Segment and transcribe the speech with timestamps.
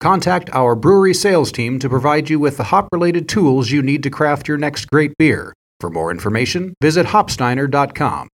[0.00, 4.02] Contact our brewery sales team to provide you with the hop related tools you need
[4.02, 5.54] to craft your next great beer.
[5.80, 8.28] For more information, visit hopsteiner.com.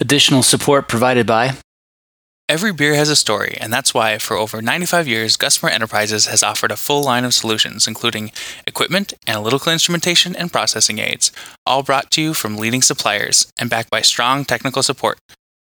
[0.00, 1.52] Additional support provided by
[2.48, 6.42] Every beer has a story, and that's why, for over 95 years, Gusmer Enterprises has
[6.42, 8.30] offered a full line of solutions, including
[8.66, 11.32] equipment, analytical instrumentation, and processing aids,
[11.64, 15.18] all brought to you from leading suppliers and backed by strong technical support.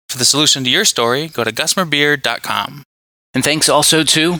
[0.10, 2.84] For the solution to your story, go to gusmerbeer.com.
[3.34, 4.40] And thanks also to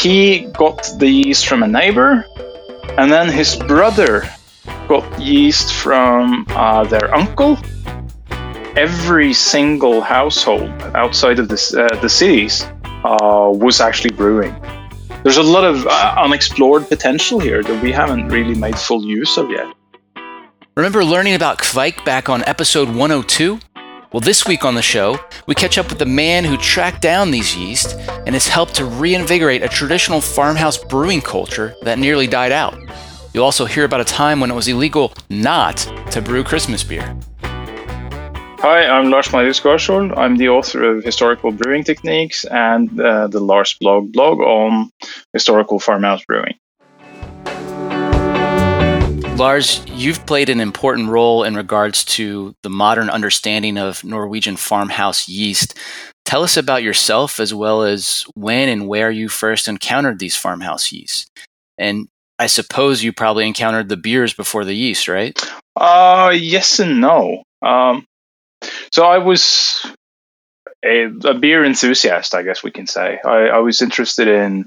[0.00, 2.24] He got the yeast from a neighbor,
[2.96, 4.28] and then his brother
[4.88, 7.58] got yeast from uh, their uncle.
[8.76, 12.64] Every single household outside of uh, the cities
[13.04, 14.54] uh, was actually brewing.
[15.22, 19.36] There's a lot of uh, unexplored potential here that we haven't really made full use
[19.36, 19.66] of yet.
[20.76, 23.60] Remember learning about Kveik back on episode 102?
[24.12, 27.30] Well, this week on the show, we catch up with the man who tracked down
[27.30, 27.94] these yeast
[28.26, 32.76] and has helped to reinvigorate a traditional farmhouse brewing culture that nearly died out.
[33.32, 35.76] You'll also hear about a time when it was illegal not
[36.10, 37.16] to brew Christmas beer.
[37.42, 40.12] Hi, I'm Lars Marius Garshol.
[40.18, 44.90] I'm the author of Historical Brewing Techniques and uh, the Lars blog blog on
[45.32, 46.58] historical farmhouse brewing.
[49.40, 55.30] Lars, you've played an important role in regards to the modern understanding of Norwegian farmhouse
[55.30, 55.78] yeast.
[56.26, 60.92] Tell us about yourself as well as when and where you first encountered these farmhouse
[60.92, 61.30] yeast.
[61.78, 62.06] And
[62.38, 65.34] I suppose you probably encountered the beers before the yeast, right?
[65.74, 67.42] Uh, yes and no.
[67.62, 68.04] Um,
[68.92, 69.86] so I was
[70.84, 73.18] a, a, beer enthusiast, I guess we can say.
[73.24, 74.66] I, I was interested in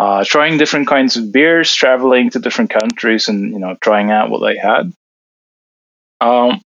[0.00, 4.30] uh, trying different kinds of beers, traveling to different countries, and you know trying out
[4.30, 4.94] what they had.
[6.22, 6.62] Um,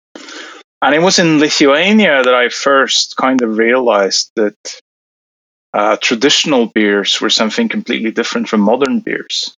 [0.81, 4.81] and it was in Lithuania that I first kind of realized that
[5.75, 9.55] uh, traditional beers were something completely different from modern beers.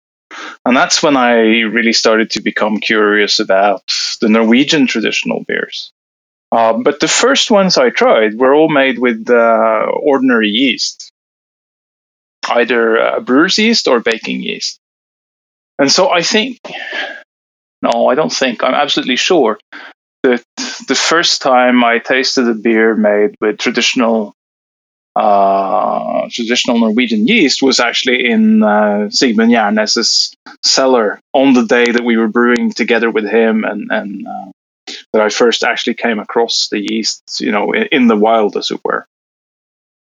[0.66, 3.84] And that's when I really started to become curious about
[4.20, 5.92] the Norwegian traditional beers.
[6.52, 11.09] Uh, but the first ones I tried were all made with uh, ordinary yeast
[12.50, 14.80] either uh, brewer's yeast or baking yeast.
[15.78, 16.60] And so I think,
[17.82, 19.60] no, I don't think, I'm absolutely sure
[20.24, 20.44] that
[20.88, 24.34] the first time I tasted a beer made with traditional
[25.16, 30.34] uh, traditional Norwegian yeast was actually in uh, Sigmund Gjernes's
[30.64, 34.52] cellar on the day that we were brewing together with him, and, and uh,
[35.12, 38.72] that I first actually came across the yeast, you know, in, in, the wild, as
[38.72, 39.06] it were.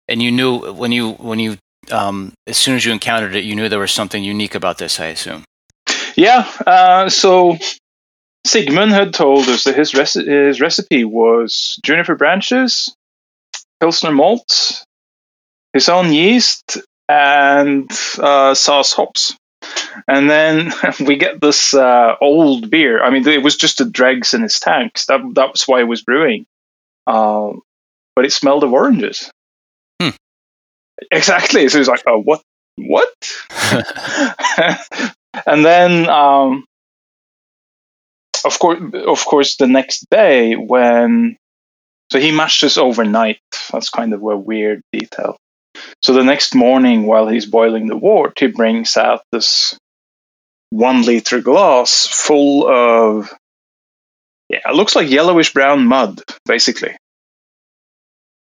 [0.07, 1.57] And you knew when you when you
[1.91, 4.99] um, as soon as you encountered it, you knew there was something unique about this,
[4.99, 5.43] I assume.
[6.15, 6.49] Yeah.
[6.65, 7.57] Uh, so
[8.45, 12.95] Sigmund had told us that his, his recipe was juniper branches,
[13.79, 14.85] Pilsner malt,
[15.73, 16.77] his own yeast,
[17.09, 19.35] and uh, Saaz hops.
[20.07, 20.71] And then
[21.05, 23.03] we get this uh, old beer.
[23.03, 25.07] I mean, it was just the dregs in his tanks.
[25.07, 26.45] That, that was why it was brewing.
[27.07, 27.53] Uh,
[28.15, 29.29] but it smelled of oranges.
[31.11, 31.67] Exactly.
[31.69, 32.41] So he's like, oh, what?
[32.77, 33.13] What?
[35.45, 36.65] and then, um,
[38.43, 41.37] of course, of course, the next day when,
[42.11, 43.39] so he mashes overnight.
[43.71, 45.37] That's kind of a weird detail.
[46.03, 49.77] So the next morning, while he's boiling the wort, he brings out this
[50.69, 53.33] one liter glass full of,
[54.49, 56.95] yeah, it looks like yellowish brown mud, basically.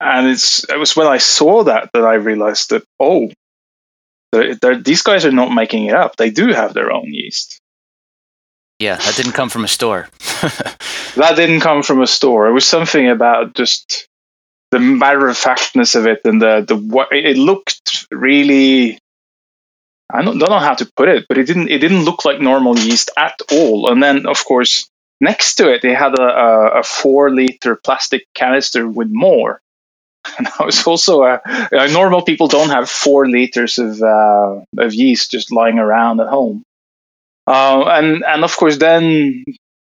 [0.01, 3.29] And it's it was when I saw that that I realized that oh,
[4.31, 6.15] they're, they're, these guys are not making it up.
[6.15, 7.59] They do have their own yeast.
[8.79, 10.09] Yeah, that didn't come from a store.
[11.15, 12.47] that didn't come from a store.
[12.47, 14.07] It was something about just
[14.71, 18.97] the matter of factness of it and the the what it looked really.
[20.13, 22.41] I don't, don't know how to put it, but it didn't it didn't look like
[22.41, 23.91] normal yeast at all.
[23.91, 24.89] And then of course
[25.19, 29.61] next to it they had a, a, a four liter plastic canister with more.
[30.37, 31.41] And I was also a,
[31.71, 36.27] a, normal people don't have four liters of uh, of yeast just lying around at
[36.27, 36.63] home.
[37.47, 39.43] Uh, and and of course, then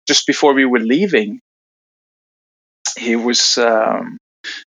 [0.07, 1.42] just before we were leaving,
[2.98, 4.18] he was um,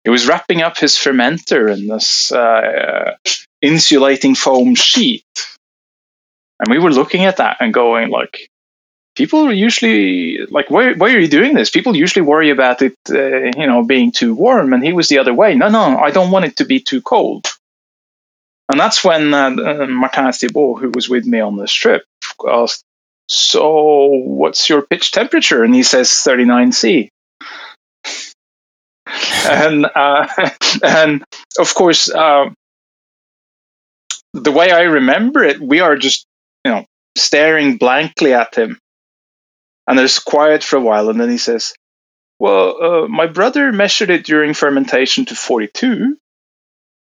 [0.03, 3.15] he was wrapping up his fermenter in this uh,
[3.61, 5.25] insulating foam sheet,
[6.59, 8.49] and we were looking at that and going like,
[9.15, 11.69] people usually like, why, why are you doing this?
[11.69, 15.19] People usually worry about it, uh, you know, being too warm, and he was the
[15.19, 15.55] other way.
[15.55, 17.47] No, no, I don't want it to be too cold.
[18.69, 22.03] And that's when uh, uh Martin Thibault, who was with me on this trip,
[22.47, 22.83] asked,
[23.27, 25.63] So, what's your pitch temperature?
[25.63, 27.09] And he says 39C.
[29.45, 30.27] and, uh,
[30.83, 31.23] and
[31.59, 32.49] of course, uh,
[34.33, 36.25] the way I remember it, we are just,
[36.65, 38.79] you know, staring blankly at him.
[39.87, 41.09] And there's quiet for a while.
[41.09, 41.73] And then he says,
[42.39, 46.17] Well, uh, my brother measured it during fermentation to 42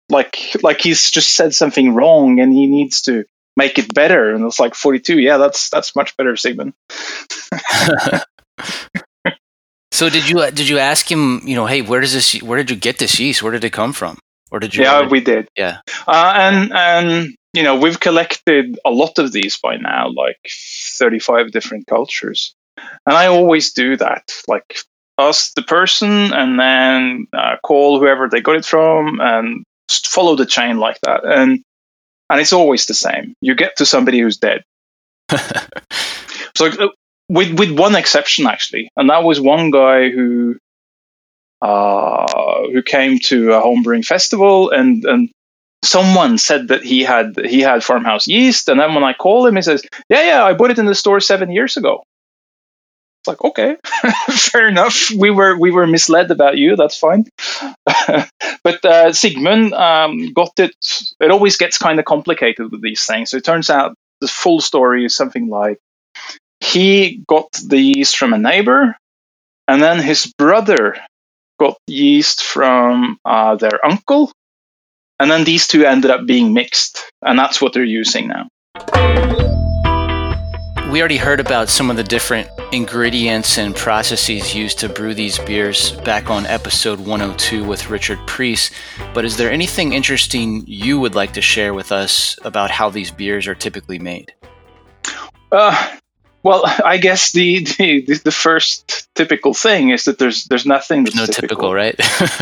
[0.09, 3.25] like like he's just said something wrong and he needs to
[3.57, 4.35] make it better.
[4.35, 6.75] And it's like 42 yeah that's that's much better sigmund.
[9.93, 12.71] So did you did you ask him you know hey where does this where did
[12.71, 13.43] you get this yeast?
[13.43, 14.19] Where did it come from?
[14.51, 15.49] Or did you yeah already, we did.
[15.55, 15.81] Yeah.
[16.09, 20.39] Uh, and and you know we've collected a lot of these by now like
[20.99, 24.77] 35 different cultures and i always do that like
[25.19, 29.65] ask the person and then uh, call whoever they got it from and
[30.01, 31.63] follow the chain like that, and
[32.31, 33.35] and it's always the same.
[33.41, 34.63] You get to somebody who's dead.
[36.57, 36.89] so uh,
[37.29, 40.57] with with one exception actually, and that was one guy who
[41.61, 45.31] uh, who came to a homebrewing festival and and
[45.85, 49.57] someone said that he had he had farmhouse yeast and then when i call him
[49.57, 52.05] he says yeah yeah i bought it in the store seven years ago
[53.23, 53.77] it's like okay
[54.31, 55.11] fair enough.
[55.11, 56.77] We were we were misled about you.
[56.77, 57.27] That's fine.
[58.65, 60.75] But uh, sigmund um, got it.
[61.19, 63.31] It always gets kind of complicated with these things.
[63.31, 65.79] So it turns out the full story is something like
[66.61, 68.97] he got the yeast from a neighbor
[69.67, 70.97] and then his brother
[71.59, 74.31] got yeast from uh, their uncle
[75.19, 78.49] and then these two ended up being mixed and that's what they're using now
[80.93, 85.39] we already heard about some of the different ingredients and processes used to brew these
[85.39, 88.71] beers back on episode 102 with Richard Preiss.
[89.15, 93.11] But is there anything interesting you would like to share with us about how these
[93.11, 94.35] beers are typically made?
[95.51, 95.97] Uh,
[96.43, 101.17] well, I guess the, the the first typical thing is that there's there's nothing that's
[101.17, 101.99] no typical, typical right?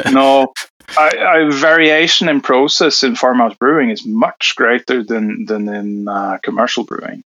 [0.13, 0.53] no,
[0.99, 6.39] I, I, variation in process in farmhouse brewing is much greater than than in uh,
[6.43, 7.23] commercial brewing.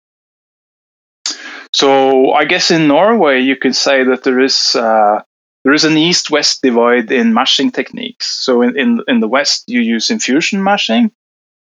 [1.72, 5.22] So I guess in Norway you could say that there is uh,
[5.64, 8.26] there is an east-west divide in mashing techniques.
[8.26, 11.12] So in, in, in the west you use infusion mashing,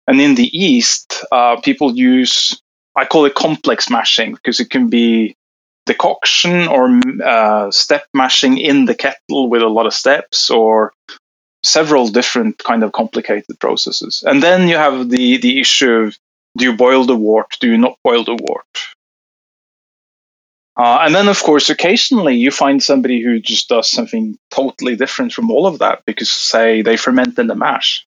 [0.07, 2.62] and in the east uh, people use
[2.96, 5.36] I call it complex mashing because it can be
[5.86, 10.93] decoction or uh, step mashing in the kettle with a lot of steps or
[11.63, 14.24] several different kind of complicated processes.
[14.25, 16.17] And then you have the the issue of
[16.58, 17.58] do you boil the wort?
[17.60, 18.67] Do you not boil the wort?
[20.78, 25.34] Uh, and then, of course, occasionally you find somebody who just does something totally different
[25.34, 28.06] from all of that because, say, they ferment in the mash.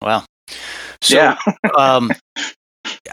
[0.00, 0.24] Wow.
[1.00, 1.38] So, yeah.
[1.76, 2.12] um,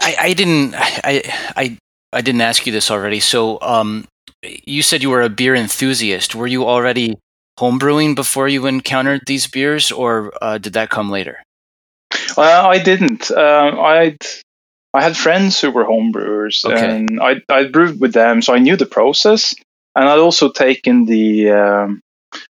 [0.00, 1.22] I, I didn't, I,
[1.56, 1.78] I,
[2.12, 3.20] I didn't ask you this already.
[3.20, 4.06] So, um,
[4.42, 6.34] you said you were a beer enthusiast.
[6.34, 7.16] Were you already
[7.58, 11.42] homebrewing before you encountered these beers, or uh, did that come later?
[12.36, 13.30] Well, I didn't.
[13.30, 14.22] Uh, I'd
[14.94, 16.96] I had friends who were homebrewers, okay.
[16.96, 19.54] and I I brewed with them, so I knew the process.
[19.96, 22.00] And I'd also taken the um,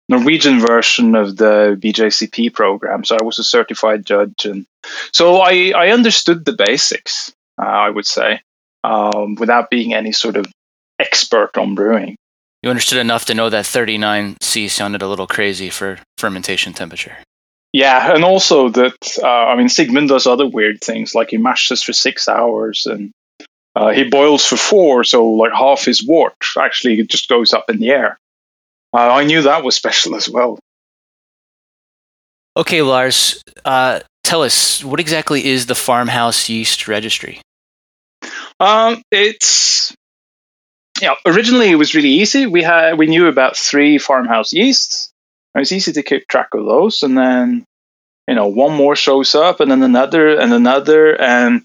[0.09, 4.67] Norwegian version of the BJCP program, so I was a certified judge, and
[5.13, 7.33] so I I understood the basics.
[7.61, 8.41] Uh, I would say,
[8.83, 10.47] um, without being any sort of
[10.99, 12.17] expert on brewing.
[12.63, 17.19] You understood enough to know that 39C sounded a little crazy for fermentation temperature.
[17.75, 21.83] Yeah, and also that uh, I mean Sigmund does other weird things like he mashes
[21.83, 23.11] for six hours and
[23.75, 27.81] uh, he boils for four, so like half his wort actually just goes up in
[27.81, 28.17] the air.
[28.93, 30.61] Uh, I knew that was special as well.
[32.57, 37.41] Okay, Lars, uh, tell us what exactly is the Farmhouse Yeast Registry?
[38.61, 39.93] Um, it's
[41.03, 41.15] yeah.
[41.27, 42.47] Originally, it was really easy.
[42.47, 45.11] We had we knew about three farmhouse yeasts.
[45.55, 47.65] It was easy to keep track of those, and then
[48.29, 51.63] you know one more shows up, and then another, and another, and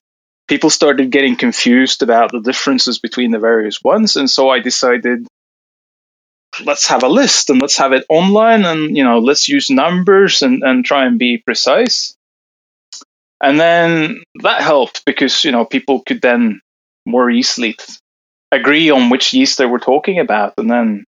[0.47, 5.27] people started getting confused about the differences between the various ones, and so I decided
[6.65, 10.41] let's have a list and let's have it online and you know let's use numbers
[10.41, 12.15] and, and try and be precise.
[13.41, 16.61] And then that helped because you know people could then
[17.05, 17.77] more easily
[18.51, 21.05] agree on which yeast they were talking about and then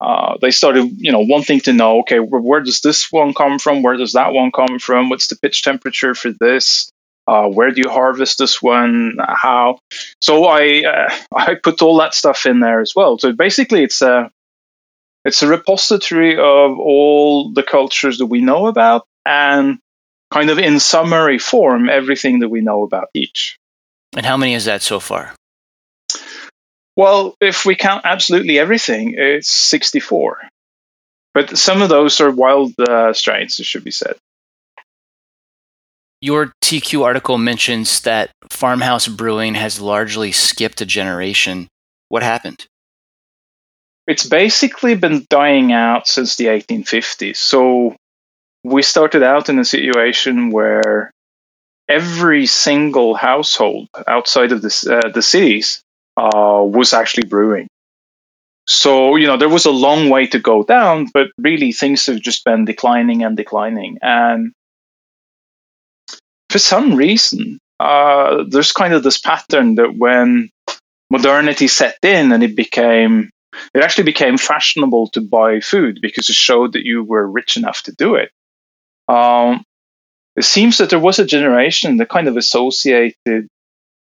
[0.00, 3.82] uh, they started you know wanting to know okay where, does this one come from?
[3.82, 5.08] Where does that one come from?
[5.08, 6.90] What's the pitch temperature for this?
[7.26, 9.16] Uh, where do you harvest this one?
[9.18, 9.78] How?
[10.20, 13.18] So i uh, i put all that stuff in there as well.
[13.18, 14.30] So basically it's a
[15.24, 19.78] it's a repository of all the cultures that we know about and
[20.30, 23.58] kind of in summary form everything that we know about each.
[24.16, 25.34] And how many is that so far?
[26.96, 30.48] Well, if we count absolutely everything, it's 64.
[31.32, 34.16] But some of those are wild uh, strains, it should be said.
[36.20, 41.68] Your TQ article mentions that farmhouse brewing has largely skipped a generation.
[42.08, 42.66] What happened?
[44.06, 47.36] It's basically been dying out since the 1850s.
[47.36, 47.96] So
[48.62, 51.10] we started out in a situation where
[51.88, 55.83] every single household outside of this, uh, the cities
[56.16, 57.68] uh, was actually brewing.
[58.66, 62.20] So, you know, there was a long way to go down, but really things have
[62.20, 63.98] just been declining and declining.
[64.00, 64.52] And
[66.48, 70.48] for some reason, uh, there's kind of this pattern that when
[71.10, 73.30] modernity set in and it became,
[73.74, 77.82] it actually became fashionable to buy food because it showed that you were rich enough
[77.82, 78.30] to do it.
[79.08, 79.62] Um,
[80.36, 83.48] it seems that there was a generation that kind of associated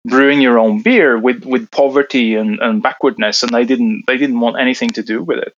[0.07, 4.39] brewing your own beer with, with poverty and, and backwardness, and they didn't they didn't
[4.39, 5.53] want anything to do with it.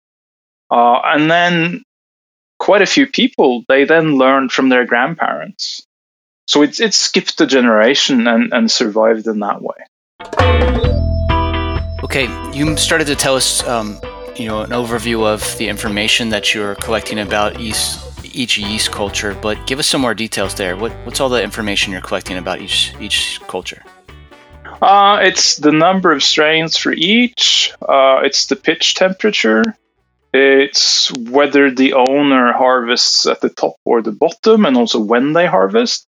[0.71, 1.83] Uh, and then
[2.57, 5.85] quite a few people they then learned from their grandparents,
[6.47, 9.75] so it's it skipped a generation and, and survived in that way.
[12.03, 12.27] Okay,
[12.57, 13.99] you started to tell us, um,
[14.35, 19.67] you know, an overview of the information that you're collecting about each yeast culture, but
[19.67, 20.75] give us some more details there.
[20.75, 23.83] What, what's all the information you're collecting about each each culture?
[24.81, 27.73] Uh, it's the number of strains for each.
[27.81, 29.75] Uh, it's the pitch temperature.
[30.33, 35.47] It's whether the owner harvests at the top or the bottom, and also when they
[35.47, 36.05] harvest.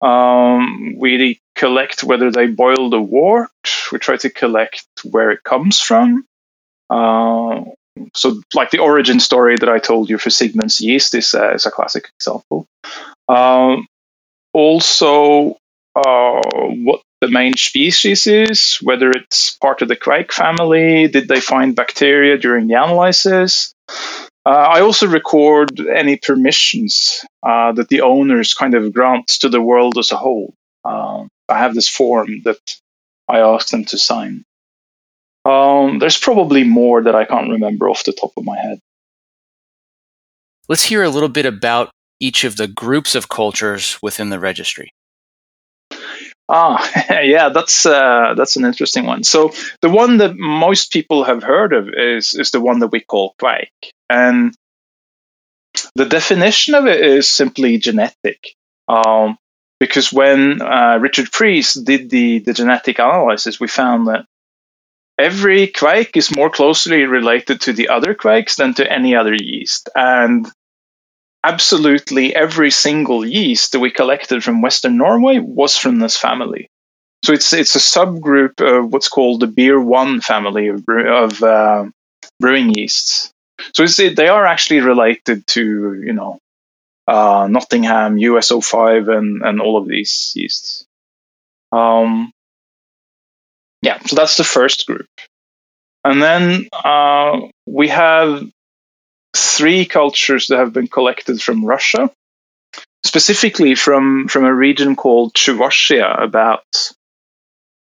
[0.00, 3.50] Um, we collect whether they boil the wort.
[3.90, 6.24] We try to collect where it comes from.
[6.88, 7.64] Uh,
[8.14, 11.66] so like the origin story that I told you for Sigmund's yeast is, uh, is
[11.66, 12.66] a classic example.
[13.28, 13.88] Um,
[14.52, 15.56] also,
[15.96, 21.40] uh, what the main species is, whether it's part of the Kveik family, did they
[21.40, 23.74] find bacteria during the analysis?
[24.46, 29.60] Uh, I also record any permissions uh, that the owners kind of grant to the
[29.60, 30.54] world as a whole.
[30.84, 32.58] Um, I have this form that
[33.28, 34.44] I ask them to sign.
[35.44, 38.78] Um, there's probably more that I can't remember off the top of my head.
[40.68, 44.92] Let's hear a little bit about each of the groups of cultures within the registry.
[46.48, 46.90] Ah,
[47.22, 49.24] yeah, that's uh, that's an interesting one.
[49.24, 49.52] So
[49.82, 53.34] the one that most people have heard of is is the one that we call
[53.40, 53.70] Kveik,
[54.10, 54.54] and
[55.94, 58.54] the definition of it is simply genetic.
[58.88, 59.38] Um,
[59.80, 64.26] because when uh, Richard Preiss did the, the genetic analysis, we found that
[65.18, 69.88] every Kveik is more closely related to the other Kveiks than to any other yeast.
[69.94, 70.48] And
[71.44, 76.68] absolutely every single yeast that we collected from Western Norway was from this family.
[77.24, 81.86] So it's it's a subgroup of what's called the beer one family of, of uh,
[82.40, 83.32] brewing yeasts.
[83.74, 86.38] So see, they are actually related to you know
[87.08, 90.84] uh, Nottingham, US05, and and all of these yeasts.
[91.72, 92.32] Um,
[93.82, 95.06] yeah, so that's the first group.
[96.04, 98.48] And then uh, we have
[99.38, 102.10] three cultures that have been collected from Russia,
[103.04, 106.64] specifically from, from a region called Chuvashia, about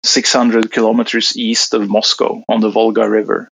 [0.05, 3.50] 600 kilometers east of Moscow on the Volga River.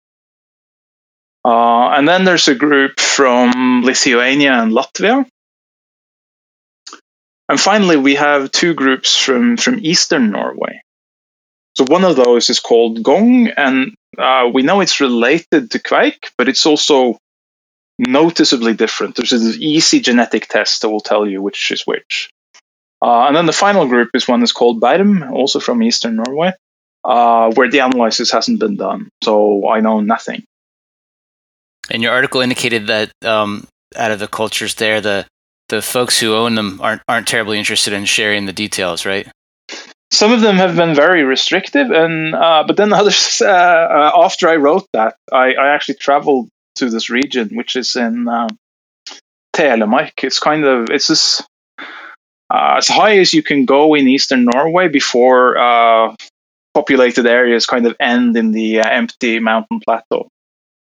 [1.43, 5.25] Uh, and then there's a group from Lithuania and Latvia.
[7.49, 10.81] And finally, we have two groups from, from eastern Norway.
[11.75, 16.31] So one of those is called Gong, and uh, we know it's related to Kveik,
[16.37, 17.17] but it's also
[18.01, 19.15] noticeably different.
[19.15, 22.29] There's an easy genetic test that will tell you which is which.
[23.01, 26.53] Uh, and then the final group is one that's called Bærum, also from eastern Norway,
[27.03, 29.09] uh, where the analysis hasn't been done.
[29.23, 30.43] So I know nothing.
[31.89, 35.25] And your article indicated that um, out of the cultures there, the
[35.69, 39.27] the folks who own them aren't aren't terribly interested in sharing the details, right?
[40.11, 43.41] Some of them have been very restrictive, and uh, but then others.
[43.41, 47.95] Uh, uh, after I wrote that, I, I, actually traveled to this region, which is
[47.95, 48.49] in um,
[49.55, 50.23] Telemark.
[50.23, 51.41] It's kind of it's this
[52.49, 56.15] uh, as high as you can go in eastern Norway before uh,
[56.73, 60.29] populated areas kind of end in the uh, empty mountain plateau.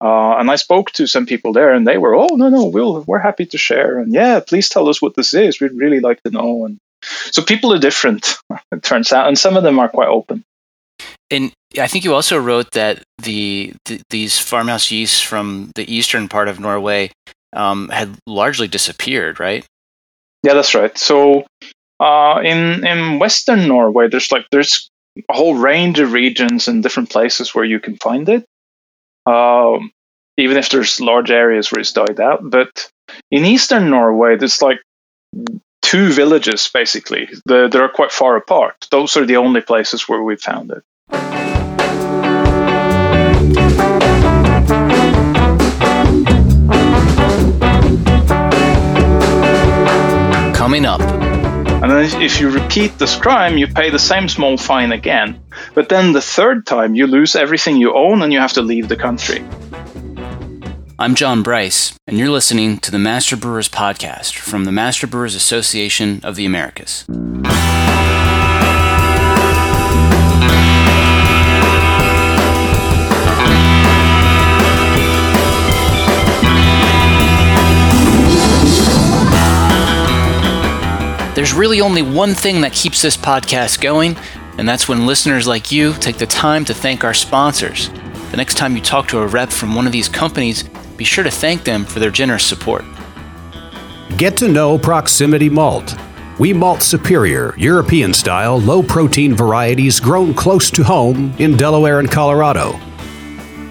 [0.04, 3.04] Uh, and I spoke to some people there, and they were, "Oh no, no, we'll
[3.08, 5.62] we're happy to share." And yeah, please tell us what this is.
[5.62, 6.66] We'd really like to know.
[6.66, 6.78] And
[7.32, 8.36] so people are different,
[8.72, 10.44] it turns out, and some of them are quite open.
[11.32, 16.30] And I think you also wrote that the, the these farmhouse yeasts from the eastern
[16.30, 17.12] part of Norway
[17.54, 19.66] um, had largely disappeared, right?
[20.44, 20.96] Yeah, that's right.
[20.98, 21.46] So
[22.00, 24.90] uh, in in Western Norway, there's like there's
[25.30, 28.46] a whole range of regions and different places where you can find it.
[29.26, 29.92] Um,
[30.38, 32.40] even if there's large areas where it's died out.
[32.50, 32.90] But
[33.32, 34.80] in eastern Norway, there's like
[35.82, 38.88] two villages basically that are quite far apart.
[38.92, 40.84] Those are the only places where we found it.
[50.64, 51.02] Coming up.
[51.02, 55.44] And then if you repeat this crime, you pay the same small fine again.
[55.74, 58.88] But then the third time, you lose everything you own and you have to leave
[58.88, 59.44] the country.
[60.98, 65.36] I'm John Bryce, and you're listening to the Master Brewers Podcast from the Master Brewers
[65.36, 67.04] Association of the Americas.
[81.44, 84.16] There's really only one thing that keeps this podcast going,
[84.58, 87.90] and that's when listeners like you take the time to thank our sponsors.
[88.32, 90.64] The next time you talk to a rep from one of these companies,
[90.96, 92.86] be sure to thank them for their generous support.
[94.16, 95.98] Get to know Proximity Malt.
[96.40, 102.10] We malt superior, European style, low protein varieties grown close to home in Delaware and
[102.10, 102.80] Colorado.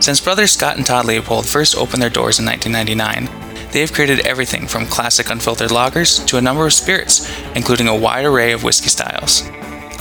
[0.00, 4.26] Since brothers Scott and Todd Leopold first opened their doors in 1999, they have created
[4.26, 8.62] everything from classic unfiltered lagers to a number of spirits, including a wide array of
[8.62, 9.48] whiskey styles.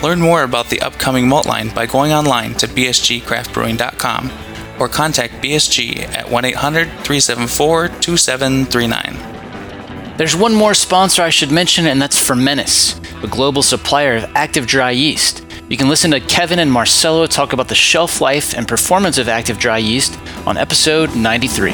[0.03, 4.31] Learn more about the upcoming malt line by going online to bsgcraftbrewing.com
[4.79, 10.17] or contact BSG at 1 800 374 2739.
[10.17, 14.67] There's one more sponsor I should mention, and that's Fermentis, a global supplier of active
[14.67, 15.44] dry yeast.
[15.67, 19.27] You can listen to Kevin and Marcelo talk about the shelf life and performance of
[19.27, 21.71] active dry yeast on episode 93.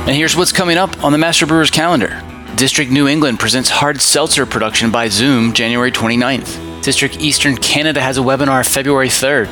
[0.00, 2.20] And here's what's coming up on the Master Brewers calendar.
[2.56, 6.82] District New England presents hard seltzer production by Zoom January 29th.
[6.82, 9.46] District Eastern Canada has a webinar February 3rd.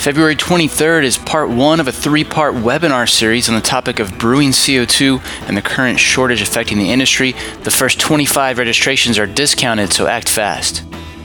[0.00, 4.18] February 23rd is part one of a three part webinar series on the topic of
[4.18, 7.36] brewing CO2 and the current shortage affecting the industry.
[7.62, 10.82] The first 25 registrations are discounted, so act fast.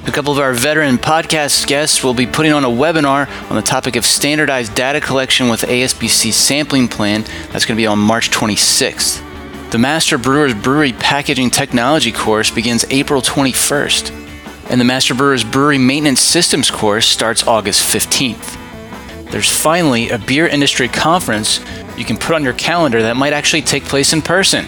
[0.08, 3.62] A couple of our veteran podcast guests will be putting on a webinar on the
[3.62, 7.26] topic of standardized data collection with ASBC sampling plan.
[7.52, 9.22] That's going to be on March 26th.
[9.72, 15.78] The Master Brewers Brewery Packaging Technology course begins April 21st, and the Master Brewers Brewery
[15.78, 18.58] Maintenance Systems course starts August 15th.
[19.30, 21.60] There's finally a beer industry conference
[21.98, 24.66] you can put on your calendar that might actually take place in person.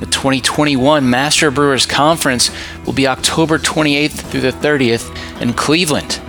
[0.00, 2.50] The 2021 Master Brewers Conference
[2.84, 6.20] will be October 28th through the 30th in Cleveland.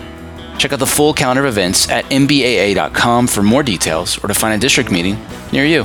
[0.57, 4.53] Check out the full calendar of events at mbaa.com for more details or to find
[4.53, 5.17] a district meeting
[5.51, 5.83] near you.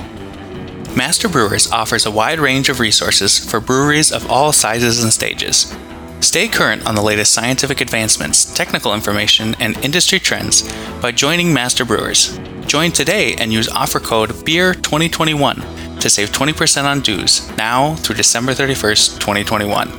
[0.97, 5.75] Master Brewers offers a wide range of resources for breweries of all sizes and stages.
[6.21, 10.63] Stay current on the latest scientific advancements, technical information, and industry trends
[11.01, 12.39] by joining Master Brewers.
[12.73, 18.53] Join today and use offer code BEER2021 to save 20% on dues now through December
[18.53, 19.91] 31st, 2021.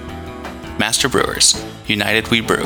[0.80, 2.64] Master Brewers, United We Brew.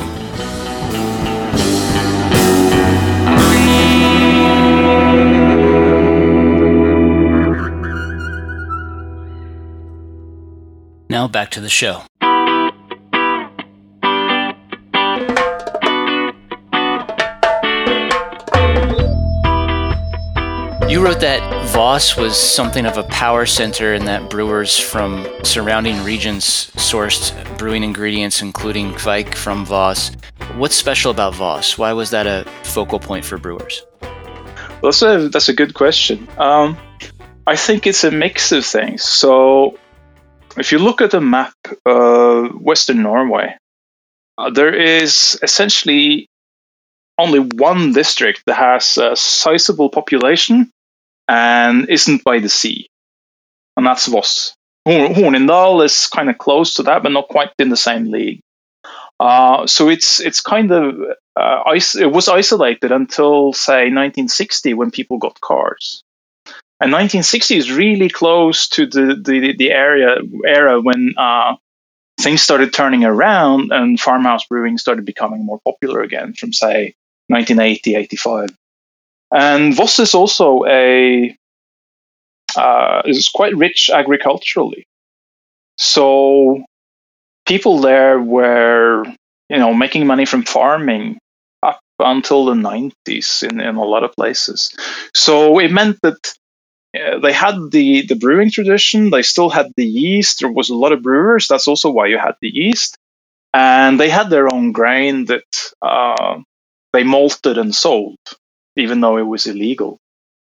[11.09, 12.03] Now back to the show.
[20.97, 26.03] You wrote that Voss was something of a power center and that brewers from surrounding
[26.03, 30.09] regions sourced brewing ingredients, including Kveik from Voss.
[30.55, 31.77] What's special about Voss?
[31.77, 33.85] Why was that a focal point for brewers?
[34.01, 36.27] Well, that's a, that's a good question.
[36.35, 36.79] Um,
[37.45, 39.03] I think it's a mix of things.
[39.03, 39.77] So,
[40.57, 41.53] if you look at the map
[41.85, 43.55] of Western Norway,
[44.39, 46.27] uh, there is essentially
[47.19, 50.71] only one district that has a sizable population
[51.27, 52.89] and isn't by the sea,
[53.75, 54.53] and that's Voss.
[54.87, 58.39] Hornindal is kind of close to that, but not quite in the same league.
[59.19, 60.95] Uh, so it's it's kind of
[61.35, 66.03] uh, it was isolated until say 1960 when people got cars.
[66.79, 71.55] And 1960 is really close to the the, the area era when uh,
[72.19, 76.95] things started turning around and farmhouse brewing started becoming more popular again from say
[77.27, 78.49] 1980 85
[79.31, 81.35] and Voss is also a
[82.55, 84.87] uh, is quite rich agriculturally.
[85.77, 86.63] So
[87.45, 89.05] people there were,
[89.49, 91.19] you know, making money from farming
[91.61, 94.75] up until the 90s in, in a lot of places.
[95.13, 96.33] So it meant that
[96.95, 100.39] uh, they had the, the brewing tradition, they still had the yeast.
[100.39, 101.47] There was a lot of brewers.
[101.47, 102.97] That's also why you had the yeast.
[103.53, 106.39] And they had their own grain that uh,
[106.93, 108.17] they malted and sold
[108.77, 109.99] even though it was illegal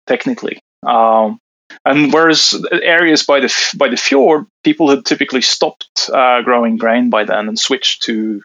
[0.08, 0.60] technically.
[0.86, 1.40] Um,
[1.86, 7.10] and whereas areas by the by the fjord, people had typically stopped uh, growing grain
[7.10, 8.42] by then and switched to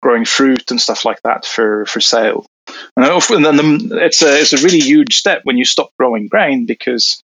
[0.00, 2.46] growing fruit and stuff like that for for sale.
[2.96, 6.66] And then the, it's a it's a really huge step when you stop growing grain
[6.66, 7.22] because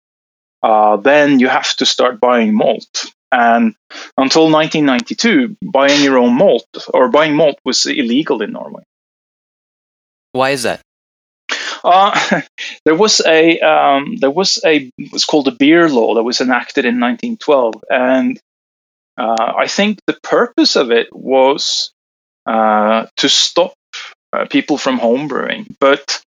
[0.63, 3.05] uh, then you have to start buying malt.
[3.33, 3.75] And
[4.17, 8.83] until 1992, buying your own malt or buying malt was illegal in Norway.
[10.33, 10.81] Why is that?
[11.83, 12.41] Uh,
[12.85, 16.85] there was a um, there was a it's called the beer law that was enacted
[16.85, 18.39] in 1912, and
[19.17, 21.91] uh, I think the purpose of it was
[22.45, 23.73] uh, to stop
[24.33, 26.21] uh, people from homebrewing, but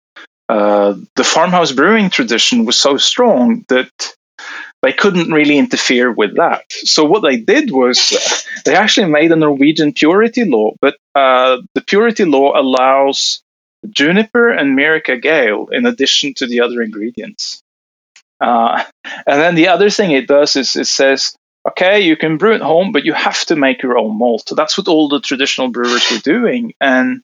[0.49, 3.91] uh, the farmhouse brewing tradition was so strong that
[4.81, 6.63] they couldn't really interfere with that.
[6.71, 11.81] So what they did was they actually made a Norwegian purity law, but uh, the
[11.81, 13.41] purity law allows
[13.89, 17.61] juniper and Myrica Gale in addition to the other ingredients.
[18.39, 21.35] Uh, and then the other thing it does is it says,
[21.67, 24.43] okay, you can brew at home, but you have to make your own malt.
[24.47, 26.73] So that's what all the traditional brewers were doing.
[26.81, 27.21] And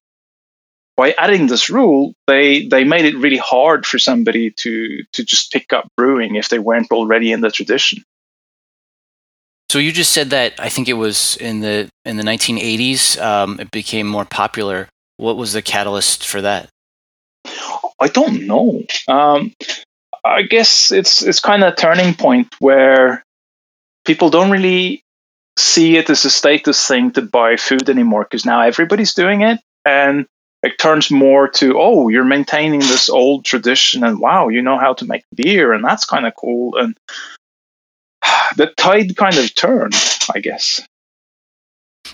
[0.95, 5.51] by adding this rule, they they made it really hard for somebody to to just
[5.51, 8.03] pick up brewing if they weren't already in the tradition.
[9.69, 13.59] So you just said that I think it was in the in the 1980s um,
[13.59, 14.89] it became more popular.
[15.17, 16.69] What was the catalyst for that?
[17.99, 18.83] I don't know.
[19.07, 19.53] Um,
[20.23, 23.23] I guess it's it's kind of a turning point where
[24.05, 25.01] people don't really
[25.57, 29.59] see it as a status thing to buy food anymore because now everybody's doing it,
[29.85, 30.27] and
[30.61, 34.93] it turns more to oh, you're maintaining this old tradition, and wow, you know how
[34.93, 36.77] to make beer, and that's kind of cool.
[36.77, 36.95] And
[38.55, 39.95] the tide kind of turned,
[40.33, 40.85] I guess.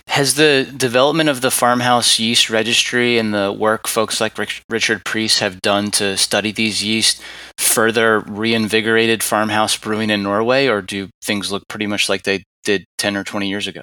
[0.07, 5.39] Has the development of the farmhouse yeast registry and the work folks like Richard Preiss
[5.39, 7.21] have done to study these yeast
[7.57, 12.85] further reinvigorated farmhouse brewing in Norway, or do things look pretty much like they did
[12.97, 13.81] 10 or 20 years ago?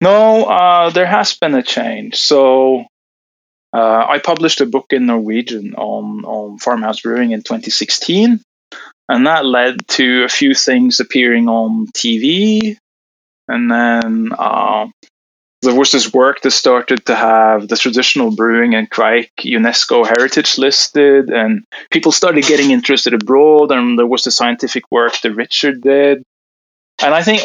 [0.00, 2.16] No, uh, there has been a change.
[2.16, 2.84] So
[3.72, 8.40] uh, I published a book in Norwegian on, on farmhouse brewing in 2016,
[9.08, 12.76] and that led to a few things appearing on TV
[13.48, 14.86] and then uh,
[15.62, 20.58] there was this work that started to have the traditional brewing and Kveik UNESCO heritage
[20.58, 23.72] listed, and people started getting interested abroad.
[23.72, 26.22] And there was the scientific work that Richard did,
[27.02, 27.42] and I think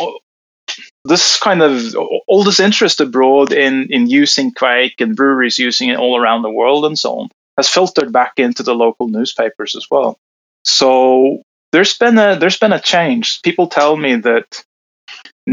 [1.05, 1.95] this kind of
[2.27, 6.51] all this interest abroad in in using Kveik and breweries using it all around the
[6.51, 10.17] world and so on has filtered back into the local newspapers as well.
[10.63, 13.41] So there's been a there's been a change.
[13.41, 14.63] People tell me that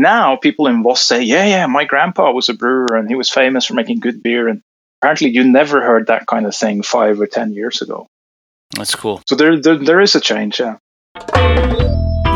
[0.00, 3.30] now people in Voss say, "Yeah, yeah, my grandpa was a brewer and he was
[3.30, 4.62] famous for making good beer." And
[5.00, 8.06] apparently, you never heard that kind of thing five or ten years ago.
[8.76, 9.22] That's cool.
[9.26, 10.60] So there, there, there is a change.
[10.60, 10.76] Yeah.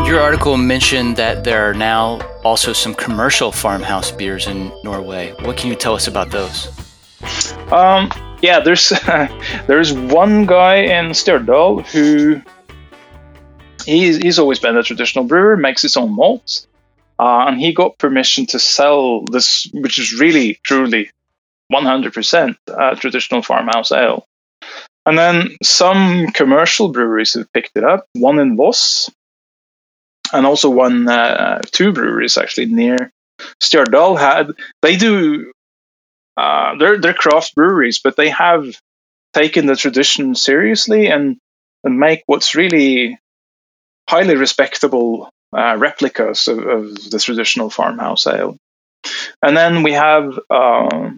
[0.05, 5.33] Your article mentioned that there are now also some commercial farmhouse beers in Norway.
[5.41, 6.67] What can you tell us about those?
[7.71, 8.89] Um, yeah, there's
[9.67, 12.41] there's one guy in Stjørdal who
[13.85, 16.67] he's, he's always been a traditional brewer, makes his own malts,
[17.21, 21.11] uh, and he got permission to sell this, which is really truly
[21.71, 24.25] 100% uh, traditional farmhouse ale.
[25.05, 28.07] And then some commercial breweries have picked it up.
[28.13, 29.11] One in Voss,
[30.33, 33.11] and also one, uh, two breweries actually near
[33.61, 34.47] Stjørdal had.
[34.81, 35.51] They do.
[36.37, 38.65] Uh, they're they're craft breweries, but they have
[39.33, 41.37] taken the tradition seriously and
[41.83, 43.19] and make what's really
[44.07, 48.57] highly respectable uh, replicas of, of, the traditional farmhouse ale.
[49.41, 51.17] And then we have um,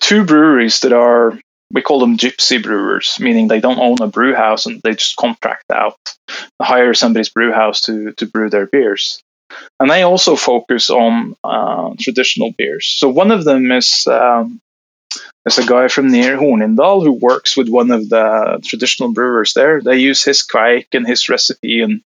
[0.00, 1.38] two breweries that are
[1.70, 5.16] we call them gypsy brewers, meaning they don't own a brew house and they just
[5.16, 5.98] contract out,
[6.60, 9.22] hire somebody's brew house to to brew their beers.
[9.80, 12.86] And they also focus on uh, traditional beers.
[12.86, 14.60] So one of them is um,
[15.46, 19.80] a guy from near Hornindal who works with one of the traditional brewers there.
[19.80, 22.02] They use his kveik and his recipe and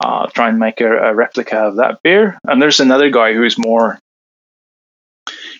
[0.00, 2.38] uh, try and make a, a, replica of that beer.
[2.44, 3.98] And there's another guy who is more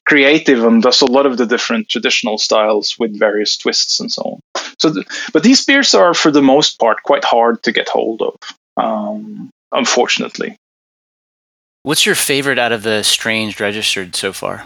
[0.07, 4.23] creative and does a lot of the different traditional styles with various twists and so
[4.23, 4.41] on.
[4.79, 8.23] So, th- but these beers are for the most part quite hard to get hold
[8.23, 8.37] of,
[8.77, 10.57] um, unfortunately.
[11.83, 14.65] What's your favorite out of the strange registered so far?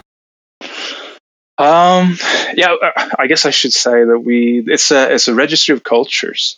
[1.57, 2.17] Um,
[2.55, 5.83] yeah, uh, I guess I should say that we it's a it's a registry of
[5.83, 6.57] cultures.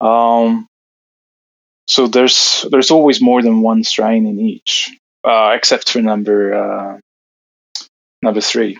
[0.00, 0.66] Um,
[1.88, 4.90] so there's there's always more than one strain in each,
[5.24, 6.98] uh, except for number uh,
[8.22, 8.78] number three.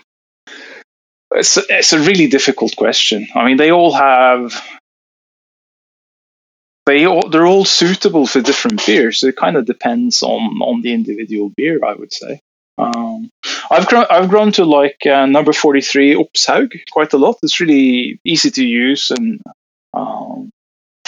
[1.31, 3.27] It's a, it's a really difficult question.
[3.35, 4.53] I mean, they all have
[6.85, 9.19] they all, they're all suitable for different beers.
[9.19, 12.41] So it kind of depends on on the individual beer, I would say.
[12.77, 13.29] Um,
[13.71, 17.37] I've grown, I've grown to like uh, number 43 Upshaug quite a lot.
[17.43, 19.41] It's really easy to use and
[19.93, 20.51] um,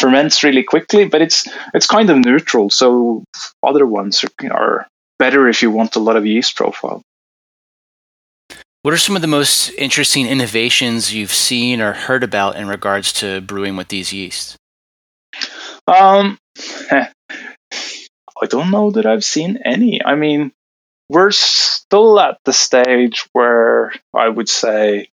[0.02, 2.70] ferments really quickly, but it's it's kind of neutral.
[2.70, 3.24] So
[3.64, 4.88] other ones are, are
[5.20, 7.02] better if you want a lot of yeast profile.
[8.82, 13.14] What are some of the most interesting innovations you've seen or heard about in regards
[13.14, 14.58] to brewing with these yeasts?
[15.88, 16.40] Um,
[16.92, 20.04] I don't know that I've seen any.
[20.04, 20.52] I mean,
[21.10, 25.10] we're still at the stage where I would say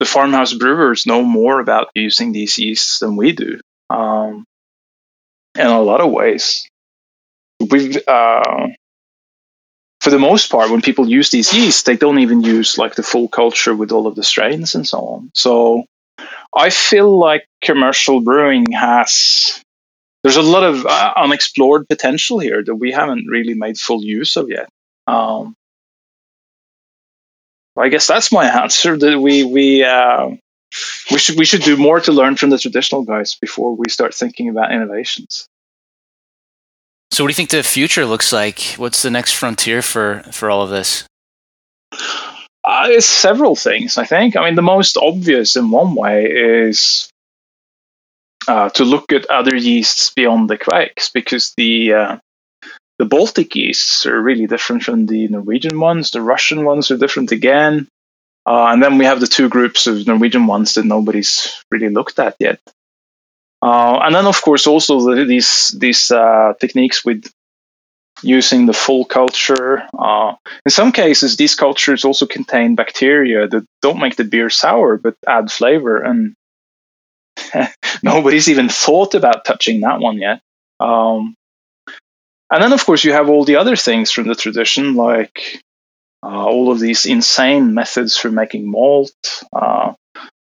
[0.00, 3.60] the farmhouse brewers know more about using these yeasts than we do.
[3.90, 4.44] Um,
[5.56, 6.68] in a lot of ways,
[7.70, 8.68] we've uh,
[10.00, 13.02] for the most part, when people use these yeasts, they don't even use like the
[13.02, 15.30] full culture with all of the strains and so on.
[15.34, 15.84] So
[16.56, 19.62] I feel like commercial brewing has
[20.22, 24.36] there's a lot of uh, unexplored potential here that we haven't really made full use
[24.36, 24.68] of yet.
[25.06, 25.54] Um,
[27.78, 28.96] I guess that's my answer.
[28.96, 30.30] That we we uh,
[31.10, 34.14] we should we should do more to learn from the traditional guys before we start
[34.14, 35.46] thinking about innovations.
[37.10, 38.74] So, what do you think the future looks like?
[38.76, 41.04] What's the next frontier for for all of this?
[41.92, 43.96] Uh, it's several things.
[43.98, 44.36] I think.
[44.36, 47.08] I mean, the most obvious in one way is
[48.46, 52.16] uh, to look at other yeasts beyond the kveiks, because the uh,
[52.98, 56.10] the Baltic yeasts are really different from the Norwegian ones.
[56.10, 57.88] The Russian ones are different again.
[58.46, 62.18] Uh, and then we have the two groups of Norwegian ones that nobody's really looked
[62.18, 62.60] at yet.
[63.60, 67.30] Uh, and then, of course, also the, these these uh, techniques with
[68.22, 69.86] using the full culture.
[69.96, 74.96] Uh, in some cases, these cultures also contain bacteria that don't make the beer sour
[74.96, 76.02] but add flavor.
[76.02, 76.34] And
[78.02, 80.40] nobody's even thought about touching that one yet.
[80.80, 81.34] Um,
[82.50, 85.62] and then, of course, you have all the other things from the tradition, like
[86.22, 89.12] uh, all of these insane methods for making malt,
[89.52, 89.92] uh,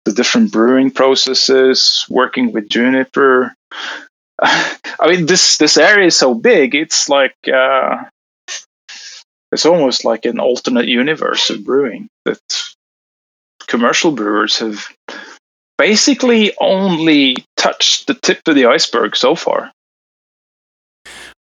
[0.06, 3.54] the different brewing processes, working with juniper.
[4.42, 8.04] I mean, this this area is so big; it's like uh,
[9.52, 12.40] it's almost like an alternate universe of brewing that
[13.68, 14.86] commercial brewers have
[15.78, 19.72] basically only touched the tip of the iceberg so far.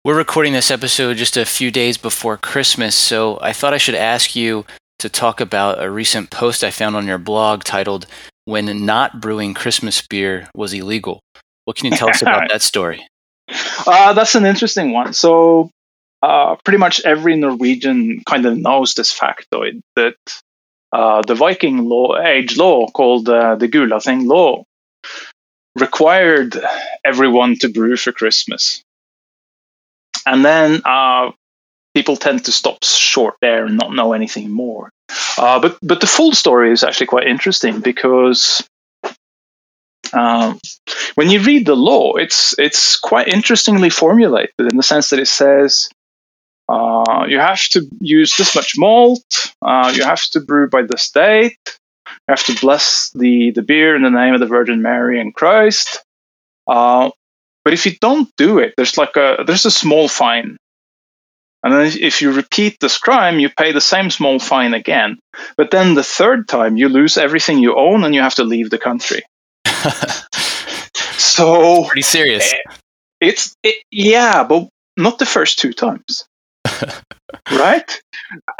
[0.02, 3.94] We're recording this episode just a few days before Christmas, so I thought I should
[3.94, 4.64] ask you
[4.98, 8.06] to talk about a recent post I found on your blog titled
[8.46, 11.20] When Not Brewing Christmas Beer Was Illegal.
[11.66, 13.06] What can you tell us about that story?
[13.86, 15.12] uh, that's an interesting one.
[15.12, 15.70] So,
[16.22, 20.16] uh, pretty much every Norwegian kind of knows this factoid that
[20.92, 24.64] uh, the Viking law, age law called uh, the Gulathing law
[25.78, 26.58] required
[27.04, 28.82] everyone to brew for Christmas.
[30.26, 31.32] And then uh,
[31.94, 34.90] people tend to stop short there and not know anything more.
[35.38, 38.62] Uh, but but the full story is actually quite interesting because
[40.12, 40.58] um,
[41.14, 45.28] when you read the law, it's it's quite interestingly formulated in the sense that it
[45.28, 45.88] says
[46.68, 51.10] uh, you have to use this much malt, uh, you have to brew by this
[51.10, 51.58] date,
[52.06, 55.34] you have to bless the the beer in the name of the Virgin Mary and
[55.34, 56.04] Christ.
[56.66, 57.10] Uh,
[57.70, 60.56] but if you don't do it, there's like a there's a small fine
[61.62, 65.18] and then if you repeat this crime, you pay the same small fine again.
[65.56, 68.70] But then the third time, you lose everything you own and you have to leave
[68.70, 69.22] the country.
[71.18, 72.52] so pretty serious.
[72.52, 72.74] Eh,
[73.20, 76.24] it's it, yeah, but not the first two times,
[77.52, 78.00] right?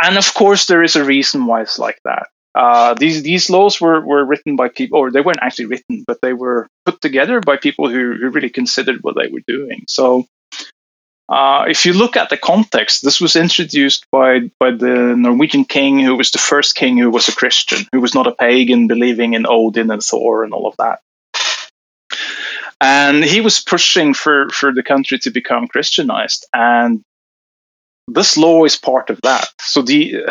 [0.03, 2.29] And of course, there is a reason why it's like that.
[2.55, 6.19] Uh, these these laws were, were written by people, or they weren't actually written, but
[6.21, 9.85] they were put together by people who, who really considered what they were doing.
[9.87, 10.27] So
[11.31, 16.01] uh, if you look at the context, this was introduced by, by the Norwegian king,
[16.01, 19.35] who was the first king who was a Christian, who was not a pagan, believing
[19.35, 20.99] in Odin and Thor and all of that.
[22.81, 26.47] And he was pushing for, for the country to become Christianized.
[26.53, 27.03] And
[28.09, 29.49] this law is part of that.
[29.61, 30.25] So the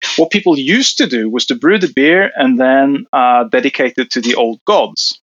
[0.16, 4.12] what people used to do was to brew the beer and then uh, dedicate it
[4.12, 5.20] to the old gods.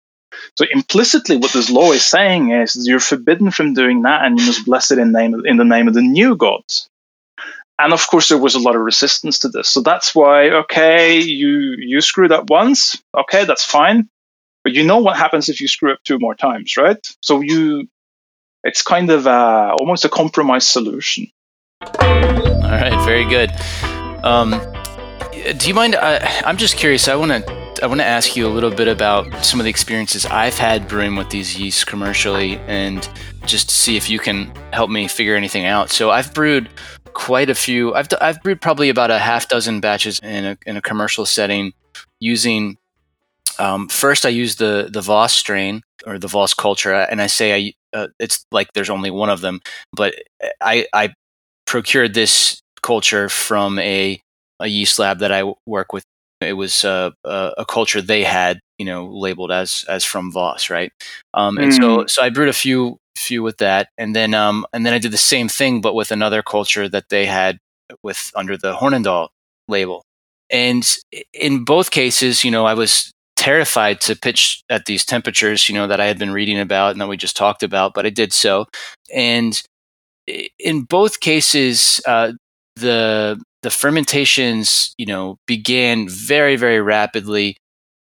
[0.58, 4.46] So implicitly, what this law is saying is you're forbidden from doing that, and you
[4.46, 6.88] must bless it in name in the name of the new gods.
[7.78, 9.70] And of course, there was a lot of resistance to this.
[9.70, 14.10] So that's why, okay, you you screwed up once, okay, that's fine,
[14.64, 17.00] but you know what happens if you screw up two more times, right?
[17.22, 17.88] So you,
[18.64, 21.32] it's kind of uh, almost a compromise solution.
[21.82, 23.52] All right, very good.
[24.26, 24.52] Um,
[25.58, 25.96] do you mind?
[25.96, 27.08] Uh, I'm just curious.
[27.08, 29.70] I want to I want to ask you a little bit about some of the
[29.70, 33.10] experiences I've had brewing with these yeasts commercially and
[33.46, 35.90] just see if you can help me figure anything out.
[35.90, 36.70] So I've brewed
[37.14, 37.94] quite a few.
[37.96, 41.72] I've, I've brewed probably about a half dozen batches in a, in a commercial setting
[42.20, 42.78] using.
[43.58, 47.56] Um, first, I use the the Voss strain or the Voss culture, and I say
[47.56, 49.62] I uh, it's like there's only one of them,
[49.94, 50.14] but
[50.62, 51.14] I I
[51.70, 54.20] procured this culture from a
[54.60, 56.04] a yeast lab that I work with
[56.42, 60.92] it was uh, a culture they had, you know, labeled as as from Voss, right?
[61.34, 61.78] Um, and mm.
[61.78, 65.00] so so I brewed a few few with that, and then um, and then I
[65.00, 67.60] did the same thing, but with another culture that they had
[68.04, 69.30] with under the Hornindal
[69.68, 70.04] label.
[70.50, 70.84] And
[71.34, 75.88] in both cases, you know, I was terrified to pitch at these temperatures, you know,
[75.88, 78.34] that I had been reading about and that we just talked about, but I did
[78.34, 78.66] so.
[79.14, 79.62] And
[80.60, 82.34] in both cases, uh,
[82.76, 87.58] the the fermentations, you know, began very, very rapidly,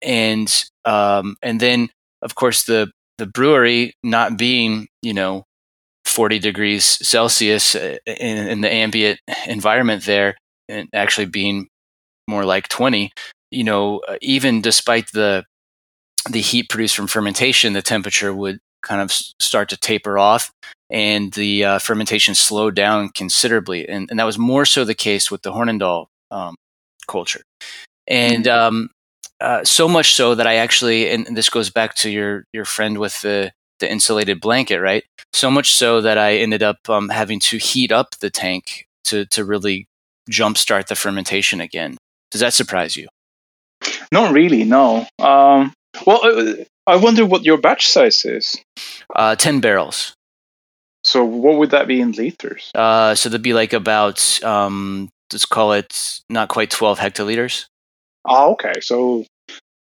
[0.02, 1.88] and um, and then
[2.22, 5.44] of course the the brewery not being, you know,
[6.04, 10.36] 40 degrees Celsius uh, in, in the ambient environment there,
[10.68, 11.68] and actually being
[12.28, 13.12] more like 20,
[13.50, 15.44] you know, uh, even despite the
[16.30, 20.50] the heat produced from fermentation, the temperature would kind of start to taper off
[20.90, 23.88] and the uh, fermentation slowed down considerably.
[23.88, 26.54] And, and, that was more so the case with the Hornindal um,
[27.08, 27.42] culture.
[28.06, 28.76] And mm-hmm.
[28.76, 28.90] um,
[29.40, 32.98] uh, so much so that I actually, and this goes back to your, your friend
[32.98, 35.04] with the, the insulated blanket, right?
[35.32, 39.26] So much so that I ended up um, having to heat up the tank to,
[39.26, 39.86] to really
[40.30, 41.96] jumpstart the fermentation again.
[42.30, 43.08] Does that surprise you?
[44.12, 45.06] Not really, no.
[45.18, 45.72] Um,
[46.06, 48.56] well, uh, I wonder what your batch size is.
[49.14, 50.14] Uh, 10 barrels.
[51.04, 52.70] So what would that be in liters?
[52.74, 57.66] Uh, so that'd be like about, um, let's call it not quite 12 hectoliters.
[58.24, 58.80] Oh, okay.
[58.80, 59.24] So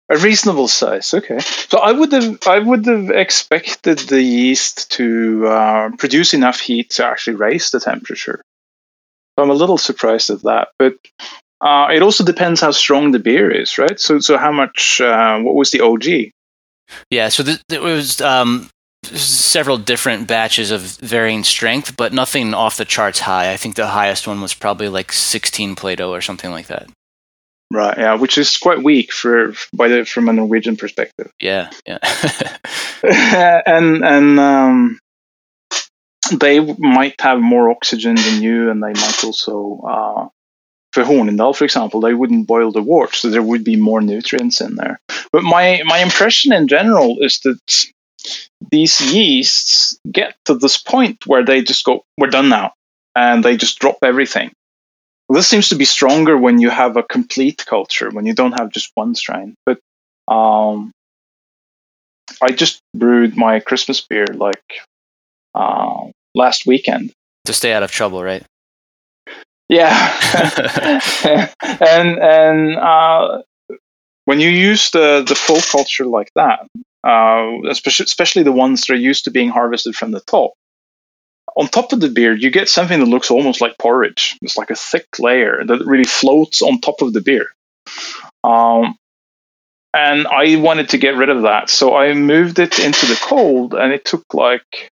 [0.10, 1.13] a reasonable size.
[1.13, 1.39] Okay.
[1.39, 6.91] So I would have I would have expected the yeast to uh, produce enough heat
[6.91, 8.41] to actually raise the temperature.
[9.38, 10.95] So I'm a little surprised at that, but
[11.62, 13.99] uh, it also depends how strong the beer is, right?
[13.99, 14.99] So so how much?
[14.99, 16.32] Uh, what was the OG?
[17.12, 18.70] Yeah, so th- there was um,
[19.18, 23.51] several different batches of varying strength, but nothing off the charts high.
[23.51, 26.89] I think the highest one was probably like 16 Plato or something like that.
[27.72, 27.97] Right.
[27.97, 31.32] Yeah, which is quite weak for by the from a Norwegian perspective.
[31.39, 31.70] Yeah.
[31.86, 31.99] Yeah.
[33.66, 34.99] and and um,
[36.32, 39.82] they might have more oxygen than you, and they might also.
[39.88, 40.28] Uh,
[40.91, 44.60] for Hornindal, for example, they wouldn't boil the wort, so there would be more nutrients
[44.60, 44.99] in there.
[45.32, 47.86] But my my impression in general is that
[48.72, 52.74] these yeasts get to this point where they just go, "We're done now,"
[53.15, 54.51] and they just drop everything.
[55.30, 58.72] This seems to be stronger when you have a complete culture, when you don't have
[58.72, 59.55] just one strain.
[59.65, 59.80] But
[60.28, 60.91] um,
[62.41, 64.82] I just brewed my Christmas beer like
[65.53, 67.13] uh, last weekend
[67.45, 68.43] to stay out of trouble, right?
[69.70, 69.91] Yeah,
[71.63, 73.41] and and uh,
[74.26, 76.67] when you use the the full culture like that,
[77.04, 80.52] uh, especially the ones that are used to being harvested from the top,
[81.56, 84.38] on top of the beer, you get something that looks almost like porridge.
[84.41, 87.47] It's like a thick layer that really floats on top of the beer.
[88.43, 88.95] Um,
[89.93, 93.74] and I wanted to get rid of that, so I moved it into the cold,
[93.74, 94.89] and it took like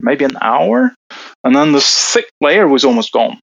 [0.00, 0.94] maybe an hour,
[1.44, 3.38] and then the thick layer was almost gone.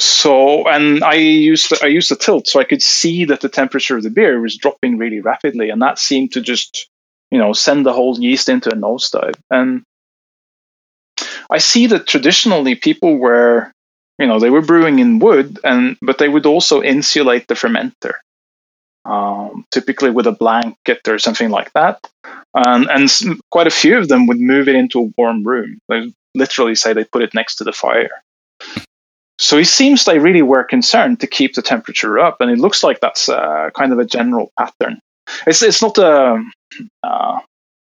[0.00, 3.50] So, and I used the, I used the tilt, so I could see that the
[3.50, 6.88] temperature of the beer was dropping really rapidly, and that seemed to just,
[7.30, 9.34] you know, send the whole yeast into a nosedive.
[9.50, 9.82] And
[11.50, 13.72] I see that traditionally people were,
[14.18, 18.14] you know, they were brewing in wood, and but they would also insulate the fermenter,
[19.04, 22.00] um, typically with a blanket or something like that.
[22.54, 25.78] And and quite a few of them would move it into a warm room.
[25.90, 28.22] They literally say they put it next to the fire.
[29.40, 32.84] So it seems they really were concerned to keep the temperature up, and it looks
[32.84, 35.00] like that's uh, kind of a general pattern.
[35.46, 36.44] It's it's not a
[37.02, 37.38] uh,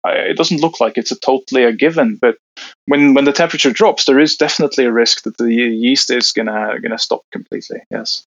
[0.06, 2.38] it doesn't look like it's a totally a given, but
[2.86, 6.80] when when the temperature drops, there is definitely a risk that the yeast is gonna
[6.80, 7.82] gonna stop completely.
[7.90, 8.24] Yes.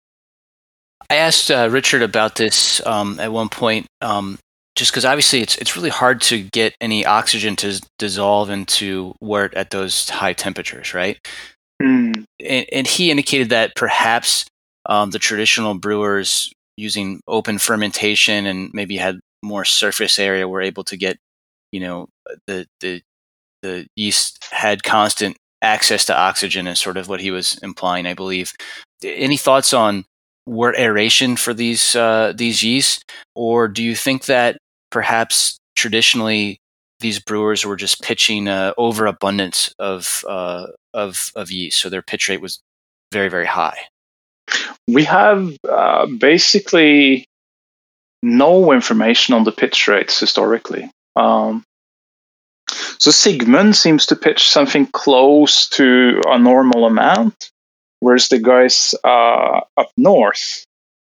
[1.08, 4.40] I asked uh, Richard about this um, at one point, um,
[4.74, 9.54] just because obviously it's it's really hard to get any oxygen to dissolve into wort
[9.54, 11.18] at those high temperatures, right?
[11.84, 12.24] Mm.
[12.40, 14.46] And, and, he indicated that perhaps
[14.86, 20.84] um, the traditional brewers using open fermentation and maybe had more surface area were able
[20.84, 21.18] to get
[21.72, 22.08] you know
[22.46, 23.02] the the
[23.62, 28.14] the yeast had constant access to oxygen is sort of what he was implying, I
[28.14, 28.52] believe.
[29.02, 30.04] Any thoughts on
[30.46, 33.02] wort aeration for these uh, these yeasts,
[33.34, 34.58] or do you think that
[34.90, 36.58] perhaps traditionally
[37.04, 42.30] these brewers were just pitching uh, overabundance of uh, of of yeast, so their pitch
[42.30, 42.62] rate was
[43.12, 43.76] very very high?
[44.88, 47.26] We have uh, basically
[48.22, 50.90] no information on the pitch rates historically.
[51.14, 51.62] Um,
[52.98, 57.50] so Sigmund seems to pitch something close to a normal amount,
[58.00, 60.64] whereas the guys uh, up north,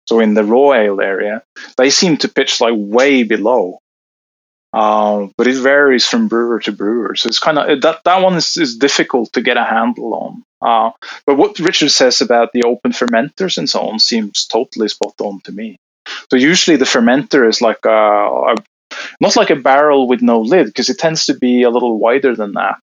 [0.07, 1.41] so in the raw ale area,
[1.77, 3.79] they seem to pitch like way below.
[4.75, 8.35] Um, but it varies from brewer to brewer, so it's kind of that that one
[8.35, 10.43] is, is difficult to get a handle on.
[10.61, 10.91] Uh,
[11.25, 15.39] but what Richard says about the open fermenters and so on seems totally spot on
[15.45, 15.77] to me.
[16.29, 18.55] So usually the fermenter is like a, a
[19.21, 22.35] not like a barrel with no lid because it tends to be a little wider
[22.35, 22.81] than that.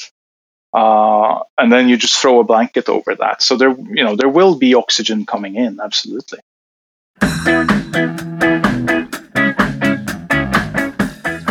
[0.72, 3.43] Uh, and then you just throw a blanket over that.
[3.43, 6.41] So there, you know, there will be oxygen coming in, absolutely.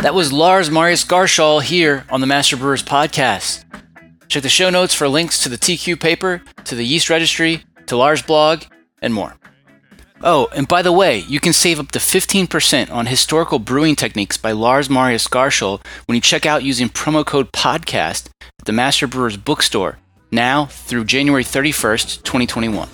[0.05, 3.65] That was Lars Marius Garshol here on the Master Brewers podcast.
[4.27, 7.97] Check the show notes for links to the TQ paper, to the yeast registry, to
[7.97, 8.65] Lars' blog,
[9.01, 9.35] and more.
[10.21, 14.37] Oh, and by the way, you can save up to 15% on historical brewing techniques
[14.37, 18.29] by Lars Marius Garshol when you check out using promo code PODCAST
[18.59, 19.97] at the Master Brewers Bookstore
[20.29, 22.89] now through January 31st, 2021.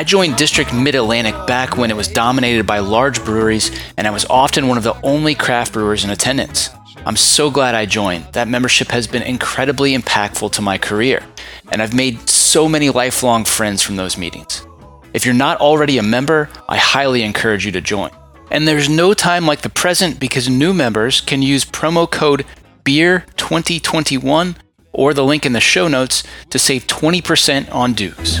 [0.00, 4.10] I joined District Mid Atlantic back when it was dominated by large breweries, and I
[4.10, 6.70] was often one of the only craft brewers in attendance.
[7.04, 8.24] I'm so glad I joined.
[8.32, 11.22] That membership has been incredibly impactful to my career,
[11.70, 14.66] and I've made so many lifelong friends from those meetings.
[15.12, 18.10] If you're not already a member, I highly encourage you to join.
[18.50, 22.46] And there's no time like the present because new members can use promo code
[22.84, 24.56] BEER2021
[24.92, 28.40] or the link in the show notes to save 20% on dues.